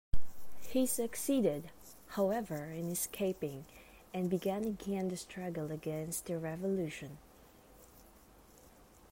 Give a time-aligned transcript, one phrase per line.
[0.61, 1.69] He succeeded,
[2.07, 3.65] however, in escaping,
[4.15, 7.19] and began again the struggle against the Revolution.